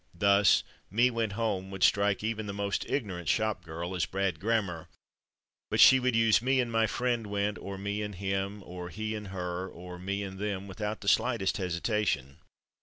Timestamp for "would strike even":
1.69-2.47